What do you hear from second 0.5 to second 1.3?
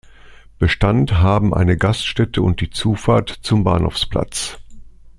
Bestand